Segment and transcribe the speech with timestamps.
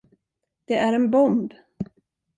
[0.65, 1.53] Det är en bomb.